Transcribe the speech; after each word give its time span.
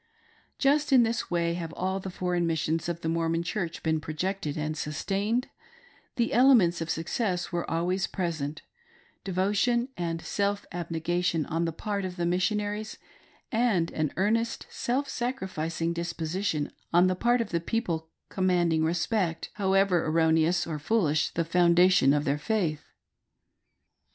Just 0.57 0.91
in 0.91 1.03
this 1.03 1.29
way 1.29 1.53
have 1.53 1.71
all 1.73 1.99
the 1.99 2.09
foreign 2.09 2.47
missions 2.47 2.89
of 2.89 3.01
the 3.01 3.07
Mormon 3.07 3.43
Church 3.43 3.83
been 3.83 3.99
projected 3.99 4.57
and 4.57 4.75
sustained; 4.75 5.47
the 6.15 6.33
elements 6.33 6.81
of 6.81 6.89
success 6.89 7.51
were 7.51 7.69
always 7.69 8.07
present— 8.07 8.63
devotion 9.23 9.89
and 9.95 10.19
self 10.19 10.65
abnegation 10.71 11.45
on 11.45 11.65
the 11.65 11.71
part 11.71 12.03
of 12.03 12.15
the 12.15 12.25
missionaries, 12.25 12.97
and 13.51 13.91
an 13.91 14.11
earnest, 14.17 14.65
self 14.71 15.07
sacrificing 15.07 15.93
disposition 15.93 16.71
on 16.91 17.05
the 17.05 17.15
part 17.15 17.39
of 17.39 17.49
the 17.51 17.61
people, 17.61 18.09
commanding 18.27 18.83
respect, 18.83 19.51
however 19.53 20.03
erroneous 20.03 20.65
or 20.65 20.79
foolish 20.79 21.29
the 21.29 21.45
foundation 21.45 22.11
of 22.11 22.23
their 22.25 22.39
faith. 22.39 22.47
7 22.47 22.59
lOO 22.59 22.65
THE 22.65 22.69
LORD 22.71 22.73
WILL 22.73 22.85
PROVIDE. 23.93 24.07